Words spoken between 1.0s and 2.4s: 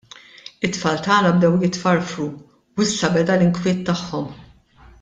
tagħna bdew jitfarfru